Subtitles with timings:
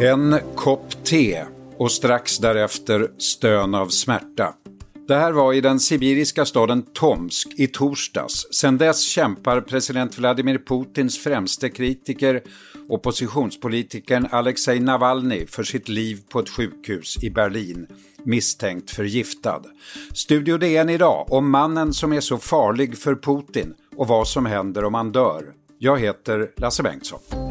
[0.00, 1.44] En kopp te
[1.76, 4.54] och strax därefter stön av smärta.
[5.08, 8.46] Det här var i den sibiriska staden Tomsk i torsdags.
[8.50, 12.42] Sedan dess kämpar president Vladimir Putins främste kritiker,
[12.88, 17.86] oppositionspolitikern Alexej Navalny, för sitt liv på ett sjukhus i Berlin,
[18.24, 19.62] misstänkt förgiftad.
[20.12, 24.84] Studio DN idag om mannen som är så farlig för Putin och vad som händer
[24.84, 25.44] om han dör.
[25.78, 27.47] Jag heter Lasse Bengtsson.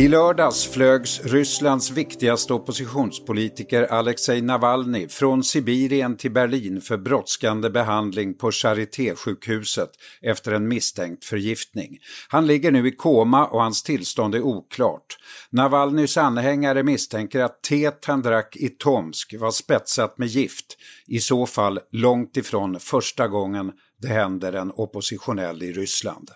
[0.00, 8.34] I lördags flögs Rysslands viktigaste oppositionspolitiker Alexej Navalny från Sibirien till Berlin för brådskande behandling
[8.34, 9.90] på Charité-sjukhuset
[10.22, 11.98] efter en misstänkt förgiftning.
[12.28, 15.16] Han ligger nu i koma och hans tillstånd är oklart.
[15.50, 21.46] Navalnys anhängare misstänker att teet han drack i Tomsk var spetsat med gift, i så
[21.46, 23.72] fall långt ifrån första gången
[24.02, 26.30] det händer en oppositionell i Ryssland.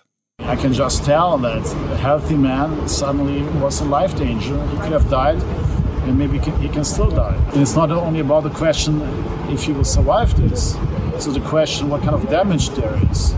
[0.55, 4.55] I can just tell that a healthy man suddenly was in life danger.
[4.67, 5.41] He could have died,
[6.07, 7.35] and maybe he can still die.
[7.51, 9.01] And it's not only about the question
[9.49, 10.77] if he will survive this.
[11.19, 13.35] So the question what kind of damage there is.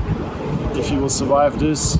[0.78, 1.98] If he will survive this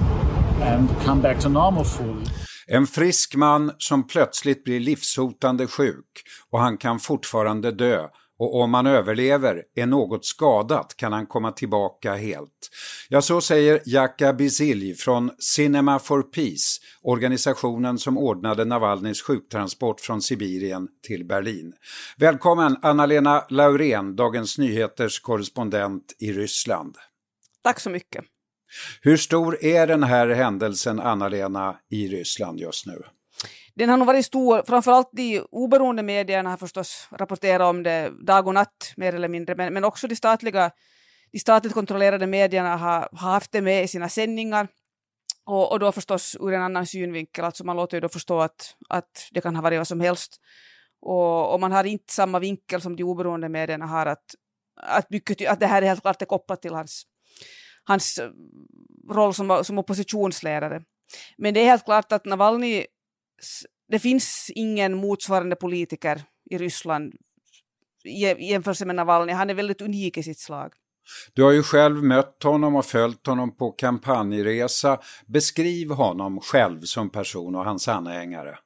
[0.62, 2.26] and come back to normal fully.
[2.68, 6.06] En frisk man som plötsligt blir livshotande sjuk
[6.52, 8.08] och han kan fortfarande dö
[8.40, 12.70] och om han överlever är något skadat kan han komma tillbaka helt.
[13.10, 20.22] Ja, så säger Jaka Bizilj från Cinema for Peace, organisationen som ordnade Navalnys sjuktransport från
[20.22, 21.74] Sibirien till Berlin.
[22.18, 26.96] Välkommen Anna-Lena Laurén, Dagens Nyheters korrespondent i Ryssland.
[27.64, 28.26] Tack så mycket.
[29.02, 33.02] Hur stor är den här händelsen, Anna-Lena, i Ryssland just nu?
[33.78, 38.48] Den har nog varit stor, framförallt de oberoende medierna har förstås rapporterat om det dag
[38.48, 40.72] och natt mer eller mindre, men, men också de statliga,
[41.32, 44.68] de statligt kontrollerade medierna har, har haft det med i sina sändningar.
[45.46, 48.76] Och, och då förstås ur en annan synvinkel, alltså man låter ju då förstå att,
[48.90, 50.38] att det kan ha varit vad som helst.
[51.02, 54.26] Och, och man har inte samma vinkel som de oberoende medierna har, att,
[54.82, 57.04] att, mycket, att det här är helt klart är kopplat till hans,
[57.84, 58.30] hans eh,
[59.10, 60.82] roll som, som oppositionsledare.
[61.38, 62.86] Men det är helt klart att Navalny
[63.90, 67.14] det finns ingen motsvarande politiker i Ryssland
[68.04, 69.34] i jämförelse med Navalny.
[69.34, 70.74] Han är väldigt unik i sitt slag.
[71.34, 75.00] Du har ju själv mött honom och följt honom på kampanjresa.
[75.26, 78.58] Beskriv honom själv som person och hans anhängare.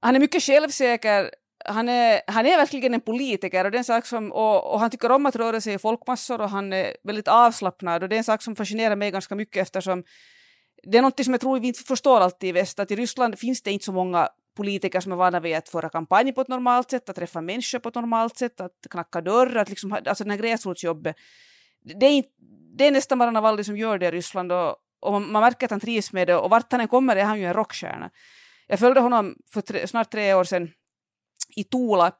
[0.00, 1.30] Han är mycket självsäker.
[1.64, 4.80] Han är, han är verkligen en politiker och, det är en sak som, och, och
[4.80, 8.16] han tycker om att röra sig i folkmassor och han är väldigt avslappnad och det
[8.16, 10.04] är en sak som fascinerar mig ganska mycket eftersom
[10.82, 13.38] det är något som jag tror vi inte förstår alltid i väst, att i Ryssland
[13.38, 16.48] finns det inte så många politiker som är vana vid att föra kampanj på ett
[16.48, 20.24] normalt sätt, att träffa människor på ett normalt sätt, att knacka dörr, att liksom, alltså
[20.24, 21.16] den här gräsrotsjobbet.
[21.84, 22.30] Det är, inte,
[22.76, 25.66] det är nästan bara Navalny som gör det i Ryssland och, och man, man märker
[25.66, 28.10] att han trivs med det och vart han än kommer är han ju en rockstjärna.
[28.66, 30.70] Jag följde honom för tre, snart tre år sedan
[31.56, 32.12] i Tula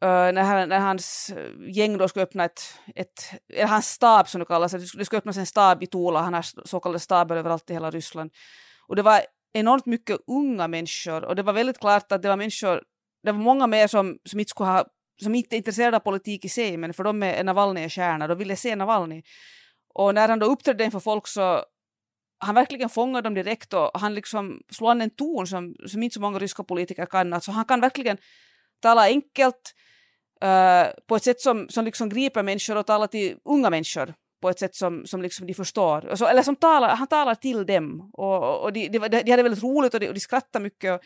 [0.00, 2.62] när, när hans eh, gäng då skulle öppna ett,
[2.94, 6.34] ett eller hans stab som det kallas, det skulle öppnas en stab i Tula, han
[6.34, 8.30] har så kallade staber överallt i hela Ryssland.
[8.88, 9.20] Och det var
[9.52, 12.82] enormt mycket unga människor och det var väldigt klart att det var människor,
[13.22, 14.84] det var många mer som, som inte skulle ha
[15.22, 18.26] som inte är intresserade av politik i sig, men för dem är Navalnyj en kärna,
[18.26, 19.22] de ville se Navalny.
[19.94, 21.64] Och när han då uppträdde inför folk så
[22.38, 26.14] han verkligen fångar dem direkt och han liksom slår an en ton som, som inte
[26.14, 27.32] så många ryska politiker kan.
[27.32, 28.18] Alltså han kan verkligen
[28.82, 29.74] tala enkelt,
[30.44, 34.50] uh, på ett sätt som, som liksom griper människor och talar till unga människor på
[34.50, 36.16] ett sätt som, som liksom de förstår.
[36.16, 39.62] Så, eller som talar, han talar till dem och, och de, de, de hade väldigt
[39.62, 41.00] roligt och de, och de skrattade mycket.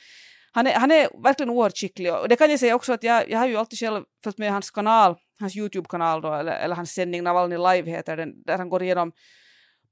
[0.52, 3.30] han, är, han är verkligen oerhört skicklig och det kan jag säga också att jag,
[3.30, 6.94] jag har ju alltid själv följt med hans kanal, hans YouTube-kanal då, eller, eller hans
[6.94, 9.12] sändning Navalny Live heter den, där han går igenom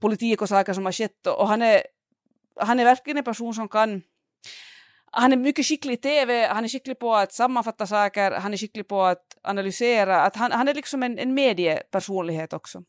[0.01, 1.83] politik och saker som har skett och han är,
[2.61, 4.03] han är verkligen en person som kan
[5.15, 8.57] han är mycket skicklig i TV, han är skicklig på att sammanfatta saker, han är
[8.57, 12.83] skicklig på att analysera, att han, han är liksom en, en mediepersonlighet också.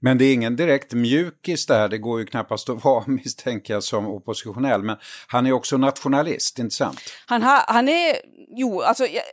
[0.00, 3.82] Men det är ingen direkt mjukis där, det går ju knappast att vara misstänker jag
[3.82, 4.96] som oppositionell, men
[5.26, 7.00] han är också nationalist, inte sant?
[7.26, 8.16] Han, ha, han är,
[8.56, 9.24] jo, alltså jag,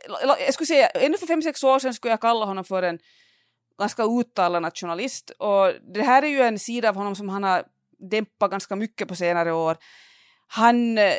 [0.46, 2.98] jag skulle säga, ännu för fem sex år sedan skulle jag kalla honom för en
[3.78, 7.64] ganska uttalad nationalist och det här är ju en sida av honom som han har
[8.10, 9.76] dämpat ganska mycket på senare år
[10.46, 11.12] han, eh,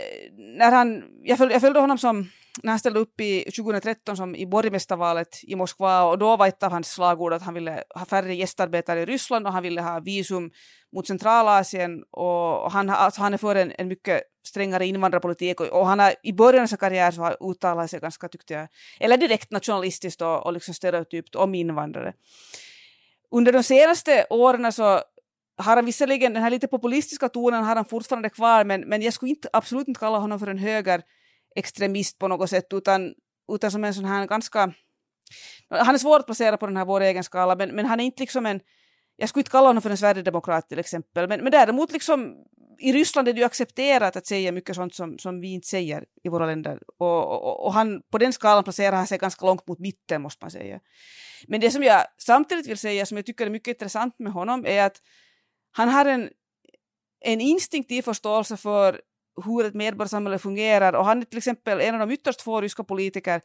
[0.58, 2.30] när han, jag följde, jag följde honom som,
[2.64, 6.64] när han ställde upp i 2013 som i borgmästarvalet i Moskva och då var ett
[6.64, 10.00] av hans slagord att han ville ha färre gästarbetare i Ryssland och han ville ha
[10.00, 10.52] visum
[10.96, 15.88] mot Centralasien och han, alltså han är för en, en mycket strängare invandrarpolitik och, och
[15.88, 18.68] han har i början av sin karriär så har uttalat sig ganska, tyckte jag,
[19.00, 22.14] eller direkt nationalistiskt och, och liksom stereotypt om invandrare.
[23.32, 25.02] Under de senaste åren så
[25.58, 29.14] har han visserligen den här lite populistiska tonen har han fortfarande kvar men, men jag
[29.14, 33.14] skulle inte, absolut inte kalla honom för en högerextremist på något sätt utan,
[33.54, 34.74] utan som en sån här ganska
[35.70, 38.04] han är svår att placera på den här vår egen skala men, men han är
[38.04, 38.60] inte liksom en
[39.18, 42.36] jag skulle inte kalla honom för en sverigedemokrat till exempel men, men däremot liksom
[42.80, 46.06] i Ryssland är det ju accepterat att säga mycket sånt som, som vi inte säger
[46.24, 49.68] i våra länder och, och, och han, på den skalan placerar han sig ganska långt
[49.68, 50.80] mot mitten måste man säga.
[51.48, 54.66] Men det som jag samtidigt vill säga som jag tycker är mycket intressant med honom
[54.66, 55.02] är att
[55.78, 56.30] han har en,
[57.20, 59.02] en instinktiv förståelse för
[59.46, 62.84] hur ett medborgarsamhälle fungerar och han är till exempel en av de ytterst få ryska
[62.84, 63.42] politiker,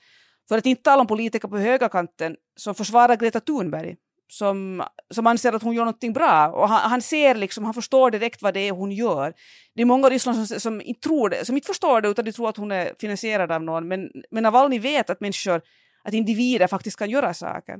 [0.48, 3.96] för att inte tala om politiker på högerkanten, som försvarar Greta Thunberg,
[4.28, 6.48] som, som anser att hon gör någonting bra.
[6.48, 9.34] Och han, han, ser liksom, han förstår direkt vad det är hon gör.
[9.74, 12.24] Det är många i Ryssland som, som, inte tror det, som inte förstår det utan
[12.24, 13.88] de tror att hon är finansierad av någon.
[13.88, 15.62] Men, men Navalny vet att människor,
[16.04, 17.76] att individer faktiskt kan göra saker.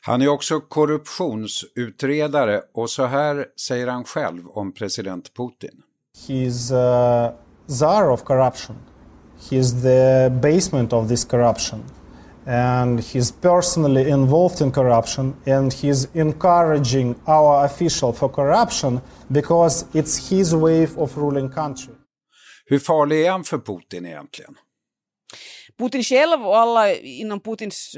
[0.00, 5.82] Han är också korruptionsutredare och så här säger han själv om president Putin.
[6.28, 7.32] He's a
[7.78, 8.76] czar of corruption.
[9.50, 11.84] He's the basement of this corruption.
[12.46, 20.30] And he's personally involved in corruption and he's encouraging our official for corruption because it's
[20.30, 21.94] his way of ruling country.
[22.64, 24.54] Hur farlig är han för Putin egentligen?
[25.78, 27.96] Putin själv och alla inom Putins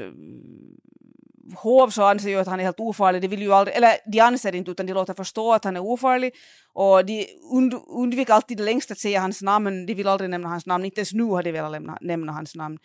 [1.53, 3.21] hov så anser ju att han är helt ofarlig.
[3.21, 5.83] De vill ju aldrig, eller de anser inte utan de låter förstå att han är
[5.83, 6.33] ofarlig
[6.73, 9.85] och de und, undviker alltid längst att säga hans namn.
[9.85, 10.85] De vill aldrig nämna hans namn.
[10.85, 12.77] Inte ens nu har de velat lämna, nämna hans namn.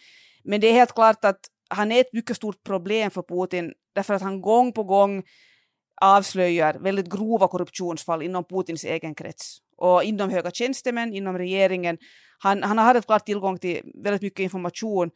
[0.44, 1.40] Men det är helt klart att
[1.70, 5.22] han är ett mycket stort problem för Putin därför att han gång på gång
[6.02, 11.98] avslöjar väldigt grova korruptionsfall inom Putins egen krets och inom höga tjänstemän, inom regeringen.
[12.38, 15.10] Han, han har helt klart tillgång till väldigt mycket information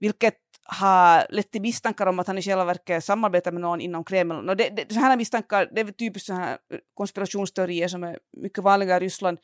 [0.00, 0.34] vilket
[0.70, 4.44] har lett till misstankar om att han i själva verket samarbetar med någon inom Kreml.
[4.44, 6.58] No, det, det, så här misstankar, det är typiskt sådana här
[6.94, 9.38] konspirationsteorier som är mycket vanliga i Ryssland.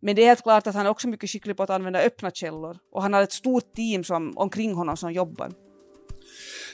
[0.00, 2.30] Men det är helt klart att han är också mycket skicklig på att använda öppna
[2.30, 5.52] källor och han har ett stort team som, omkring honom som jobbar.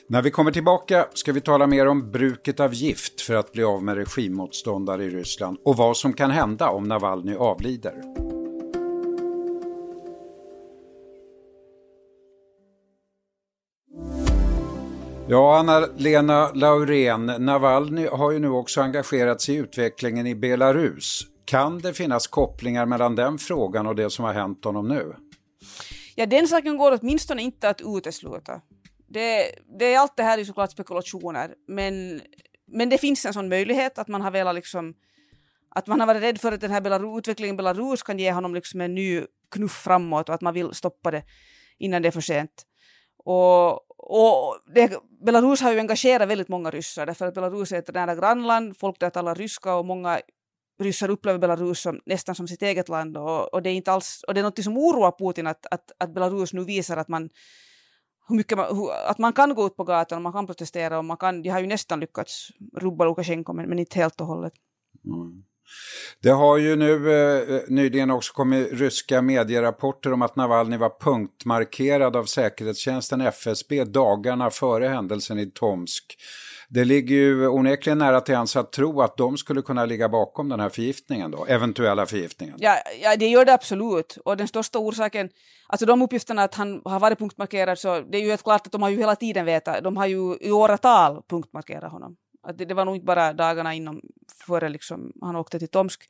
[0.09, 3.65] När vi kommer tillbaka ska vi tala mer om bruket av gift för att bli
[3.65, 8.34] av med regimmotståndare i Ryssland och vad som kan hända om Navalny avlider.
[15.29, 21.27] Ja, Anna-Lena Laurén, Navalny har ju nu också engagerat sig i utvecklingen i Belarus.
[21.45, 25.15] Kan det finnas kopplingar mellan den frågan och det som har hänt honom nu?
[26.15, 28.61] Ja, den saken går åtminstone inte att utesluta.
[29.09, 32.21] Det, det är allt det här är såklart spekulationer, men,
[32.67, 34.95] men det finns en sån möjlighet att man har velat liksom
[35.75, 38.33] att man har varit rädd för att den här Belarus, utvecklingen i Belarus kan ge
[38.33, 41.23] honom liksom en ny knuff framåt och att man vill stoppa det
[41.79, 42.67] innan det är för sent.
[43.25, 47.95] Och, och det, Belarus har ju engagerat väldigt många ryssar därför att Belarus är ett
[47.95, 50.21] nära grannland, folk där talar ryska och många
[50.81, 54.25] ryssar upplever Belarus som, nästan som sitt eget land och, och, det är inte alls,
[54.29, 57.31] och det är något som oroar Putin att, att, att Belarus nu visar att man
[58.29, 60.99] hur mycket man, hur, att man kan gå ut på gatan och man kan protestera
[60.99, 64.27] och man kan, de har ju nästan lyckats rubba Lukasjenko men, men inte helt och
[64.27, 64.53] hållet.
[65.05, 65.45] Mm.
[66.23, 72.17] Det har ju nu eh, nyligen också kommit ryska medierapporter om att Navalny var punktmarkerad
[72.17, 76.17] av säkerhetstjänsten FSB dagarna före händelsen i Tomsk.
[76.69, 80.49] Det ligger ju onekligen nära till hands att tro att de skulle kunna ligga bakom
[80.49, 82.57] den här förgiftningen då, eventuella förgiftningen.
[82.59, 84.19] Ja, ja, det gör det absolut.
[84.25, 85.31] Och den största orsaken,
[85.67, 88.73] alltså de uppgifterna att han har varit punktmarkerad så det är ju helt klart att
[88.73, 92.17] de har ju hela tiden vetat, de har ju i åratal punktmarkerat honom.
[92.47, 94.01] Att det, det, var nog inte bara dagarna inom
[94.47, 96.09] före liksom han åkte till Tomsk.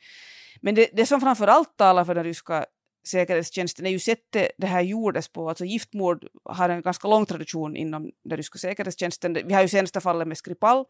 [0.60, 2.66] Men det, det som framför allt talar för den ryska
[3.06, 5.48] säkerhetstjänsten är ju sättet det här gjordes på.
[5.48, 9.38] Alltså giftmord har en ganska lång tradition inom den ryska säkerhetstjänsten.
[9.44, 10.84] Vi har ju senaste fallet med Skripal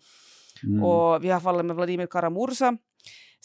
[0.63, 0.85] mm.
[0.85, 2.77] och vi har fallet med Vladimir Karamursa.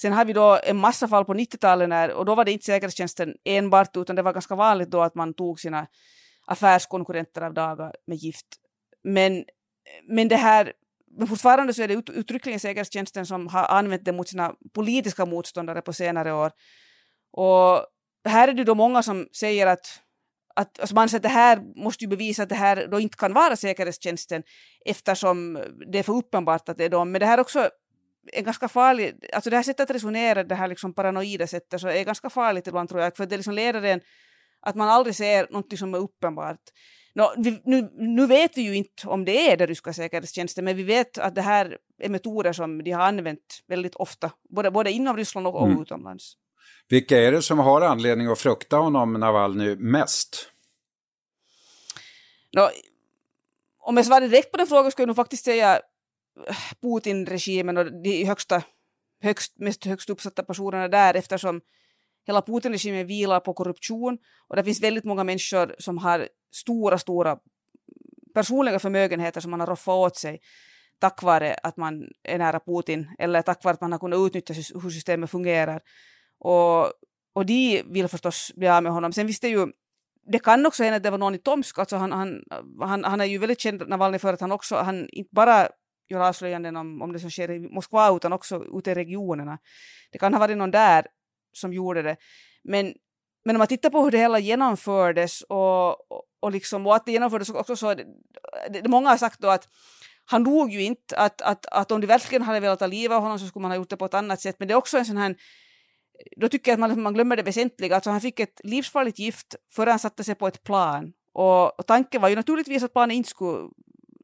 [0.02, 3.36] Sen har vi då en massa fall på 90-talet och då var det inte säkerhetstjänsten
[3.46, 5.88] enbart utan det var ganska vanligt då att man tog sina
[6.46, 8.48] affärskonkurrenter av dagar med gift.
[9.04, 9.46] Men,
[10.08, 10.74] men det här
[11.18, 15.26] men fortfarande så är det ut, uttryckligen säkerhetstjänsten som har använt det mot sina politiska
[15.26, 16.52] motståndare på senare år.
[17.32, 17.86] Och
[18.26, 20.02] här är det då många som säger att,
[20.56, 23.18] att alltså man säger att det här måste ju bevisa att det här då inte
[23.18, 24.44] kan vara säkerhetstjänsten
[24.86, 25.60] eftersom
[25.92, 27.12] det är för uppenbart att det är dem.
[27.12, 27.70] Men det här är också
[28.34, 31.88] är ganska farligt, alltså det här sättet att resonera, det här liksom paranoida sättet, så
[31.88, 34.02] är ganska farligt ibland tror jag, för det liksom leder en
[34.62, 36.60] Att man aldrig ser något som är uppenbart.
[37.14, 40.78] Nå, vi, nu, nu, vet vi ju inte om det är det ryska säkerhetstjänsten, men
[40.78, 44.92] vi vet att det här är metoder som de har använt väldigt ofta, både, både
[44.92, 45.82] inom Ryssland och, mm.
[45.82, 46.34] utomlands.
[46.90, 50.52] Vilka är det som har anledning att frukta honom, Navalny, mest?
[52.56, 52.70] Nå,
[53.80, 55.82] om jag svarar direkt på den frågan skulle jag nog faktiskt säga
[56.82, 58.64] Putin-regimen och de högsta,
[59.22, 61.62] högst, mest högst uppsatta personerna där eftersom
[62.28, 67.40] hela Putin-regimen vilar på korruption och det finns väldigt många människor som har stora, stora
[68.34, 70.42] personliga förmögenheter som man har roffat åt sig
[71.00, 74.54] tack vare att man är nära Putin eller tack vare att man har kunnat utnyttja
[74.54, 75.82] hur systemet fungerar.
[76.40, 76.86] Och,
[77.34, 79.14] och de vill förstås bli av med honom.
[79.14, 79.68] Sen visste ju
[80.32, 82.44] det kan också hända att det var någon i Tomsk, alltså han, han,
[82.82, 85.68] han, han är ju väldigt känd, Navalny, för att han också, han inte bara
[86.10, 89.58] gör avslöjanden om, om det som sker i Moskva utan också ute i regionerna.
[90.12, 91.08] Det kan ha varit någon där
[91.54, 92.18] som gjorde det.
[92.64, 92.94] Men,
[93.46, 95.90] men om man tittar på hur det hela genomfördes och,
[96.40, 98.06] och, liksom, och att det genomfördes också så, det,
[98.70, 99.68] det, många har sagt då att
[100.26, 103.22] han dog ju inte, att, att, att om de verkligen hade velat ta livet av
[103.22, 104.98] honom så skulle man ha gjort det på ett annat sätt, men det är också
[104.98, 105.36] en sån här
[106.38, 107.96] då tycker jag att man, liksom, man glömmer det väsentliga.
[107.96, 111.14] Alltså han fick ett livsfarligt gift före han satte sig på ett plan.
[111.34, 113.70] Och, och tanken var ju naturligtvis att planet inte skulle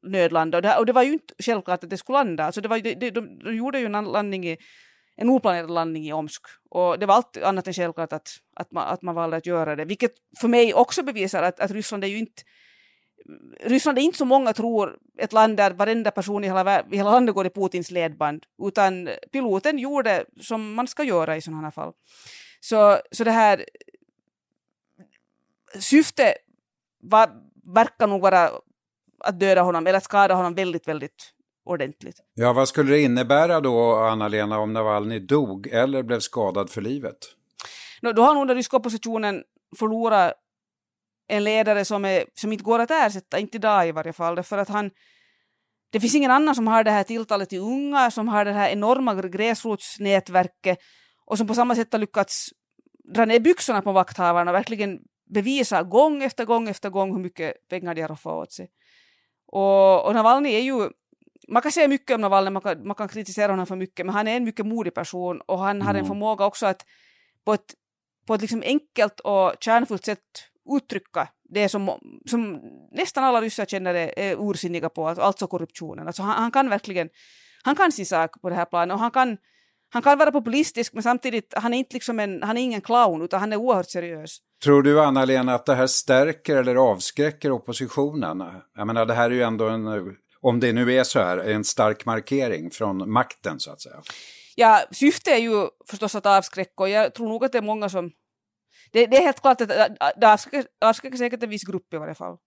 [0.03, 0.57] nödlanda.
[0.57, 2.43] Och det, och det var ju inte självklart att det skulle landa.
[2.43, 4.57] Alltså det var, det, de, de, de gjorde ju en landning i,
[5.17, 6.41] en oplanerad landning i Omsk.
[6.69, 9.75] Och det var allt annat än självklart att, att, man, att man valde att göra
[9.75, 9.86] det.
[9.86, 12.43] Vilket för mig också bevisar att, att Ryssland är ju inte
[13.60, 17.12] Ryssland är inte som många tror ett land där varenda person i hela, i hela
[17.12, 21.72] landet går i Putins ledband, utan piloten gjorde som man ska göra i sådana här
[21.72, 21.93] fall.
[22.60, 23.65] Så, så det här
[25.79, 26.34] syftet
[27.00, 27.29] var,
[27.74, 28.51] verkar nog vara
[29.19, 31.34] att döda honom eller att skada honom väldigt, väldigt
[31.65, 32.15] ordentligt.
[32.34, 37.17] Ja, vad skulle det innebära då, Anna-Lena, om Navalny dog eller blev skadad för livet?
[38.01, 39.43] No, då har nog den ryska oppositionen
[39.79, 40.34] förlorat
[41.27, 44.57] en ledare som, är, som inte går att ersätta, inte idag i varje fall, för
[44.57, 44.91] att han
[45.91, 48.69] det finns ingen annan som har det här tilltalet till unga, som har det här
[48.69, 50.77] enorma gräsrotsnätverket
[51.25, 52.50] och som på samma sätt har lyckats
[53.13, 57.67] dra ner byxorna på vakthavarna och verkligen bevisa gång efter gång efter gång hur mycket
[57.69, 58.69] pengar de har roffat åt sig.
[59.48, 60.89] Och, och Navalny är ju,
[61.47, 64.15] man kan säga mycket om Navalny, man kan, man kan kritisera honom för mycket, men
[64.15, 65.87] han är en mycket modig person och han mm.
[65.87, 66.07] har en mm.
[66.07, 66.85] förmåga också att
[67.45, 67.73] på ett,
[68.27, 70.19] på ett liksom enkelt och kärnfullt sätt
[70.77, 72.61] uttrycka det som, som
[72.91, 76.07] nästan alla ryssar känner är ursinniga på, alltså korruptionen.
[76.07, 77.09] Alltså han, han, kan verkligen,
[77.63, 79.37] han kan sin sak på det här planet och han kan,
[79.89, 83.21] han kan vara populistisk men samtidigt, han är, inte liksom en, han är ingen clown
[83.21, 84.37] utan han är oerhört seriös.
[84.63, 88.43] Tror du Anna-Lena att det här stärker eller avskräcker oppositionen?
[88.75, 89.87] Jag menar det här är ju ändå en,
[90.47, 94.01] om det nu är så här, en stark markering från makten så att säga.
[94.55, 97.89] Ja, syftet är ju förstås att avskräcka och jag tror nog att det är många
[97.89, 98.11] som
[98.91, 99.69] det, det är helt klart att
[100.17, 100.37] det
[100.81, 102.37] avskräcker säkert en viss grupp i varje fall.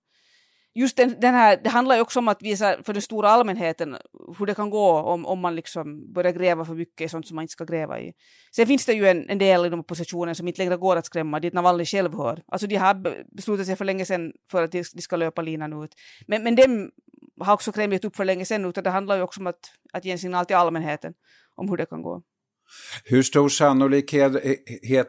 [0.74, 3.96] Just den, den, här, det handlar ju också om att visa för den stora allmänheten
[4.38, 7.34] hur det kan gå om, om man liksom börjar gräva för mycket i sånt som
[7.34, 8.12] man inte ska gräva i.
[8.56, 11.40] Sen finns det ju en, en del inom oppositionen som inte längre går att skrämma,
[11.40, 12.42] dit Navalny själv hör.
[12.46, 15.82] Alltså de har beslutat sig för länge sedan för att de, de ska löpa linan
[15.84, 15.94] ut.
[16.26, 16.90] Men, men dem
[17.40, 19.70] har också Kreml gett upp för länge sedan, utan det handlar ju också om att,
[19.92, 21.14] att ge en signal till allmänheten
[21.54, 22.22] om hur det kan gå.
[23.04, 24.34] Hur stor sannolikhet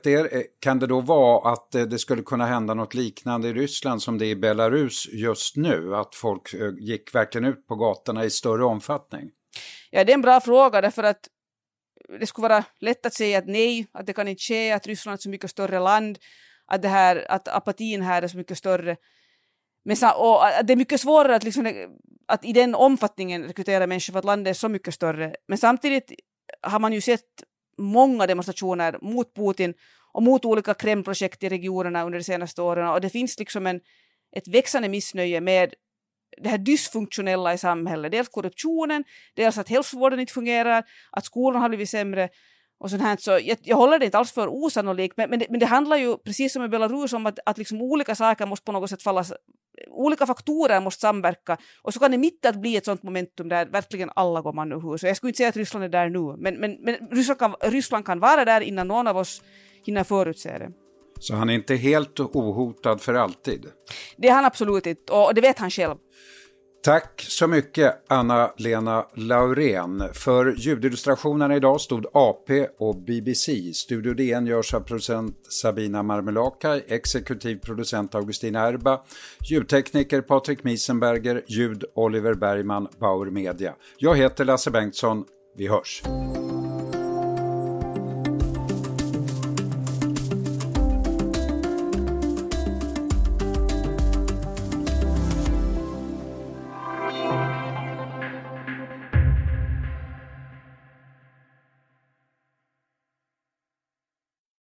[0.06, 4.18] är, kan det då vara att det skulle kunna hända något liknande i Ryssland som
[4.18, 5.96] det är i Belarus just nu?
[5.96, 9.30] Att folk eh, gick verkligen ut på gatorna i större omfattning?
[9.92, 11.28] Ja, det är en bra fråga därför att
[12.20, 15.14] det skulle vara lätt att säga att nej, att det kan inte ske, att Ryssland
[15.14, 16.20] är ett så mycket större land,
[16.66, 18.98] att, det här, att apatin här är så mycket större.
[19.86, 21.66] Men och det är mycket svårare att, liksom,
[22.30, 25.36] att i den omfattningen rekrytera människor för att landet är så mycket större.
[25.48, 26.12] Men samtidigt
[26.62, 27.44] har man ju sett
[27.78, 29.74] många demonstrationer mot Putin
[30.12, 33.80] och mot olika Kremlprojekt i regionerna under de senaste åren och det finns liksom en,
[34.36, 35.74] ett växande missnöje med
[36.42, 38.12] det här dysfunktionella i samhället.
[38.12, 39.04] Dels korruptionen,
[39.36, 42.30] dels att hälsovården inte fungerar, att skolan har blivit sämre
[42.80, 43.18] och sånt här.
[43.18, 45.98] Så jag, jag håller det inte alls för osannolikt, men, men, det, men det handlar
[45.98, 49.04] ju precis som i Belarus om att, att liksom olika saker måste på något sätt
[49.04, 49.26] falla,
[50.00, 53.66] olika faktorer måste samverka och så kan det mitt att bli ett sånt momentum där
[53.66, 55.04] verkligen alla går man ur hus.
[55.04, 58.06] Jag skulle inte säga att Ryssland är där nu, men, men, men Ryssland, kan, Ryssland
[58.06, 59.42] kan vara där innan någon av oss
[59.86, 60.72] hinner förutse det.
[61.20, 63.66] Så han är inte helt ohotad för alltid?
[64.18, 65.96] Det är han absolut inte, och det vet han själv.
[66.90, 70.04] Tack så mycket Anna-Lena Laurén.
[70.14, 73.74] För ljudillustrationerna idag stod AP och BBC.
[73.74, 79.02] Studio DN görs av producent Sabina Marmelakai, exekutiv producent Augustina Erba,
[79.50, 83.74] ljudtekniker Patrik Miesenberger, ljud Oliver Bergman, Bauer Media.
[83.98, 85.26] Jag heter Lasse Bengtsson.
[85.58, 86.04] Vi hörs.